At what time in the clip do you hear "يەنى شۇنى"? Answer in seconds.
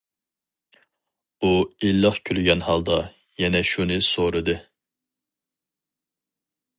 3.43-3.99